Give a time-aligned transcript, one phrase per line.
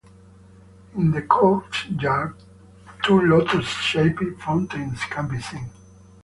[0.97, 2.35] In the courtyard
[3.03, 5.69] two lotus shaped fountains can be seen.